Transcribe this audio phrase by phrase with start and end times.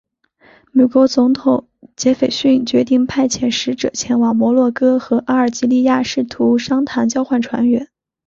[0.71, 7.87] 美国总统杰斐逊决定派遣使者前往摩洛哥和阿尔及利亚试图商谈交换船员。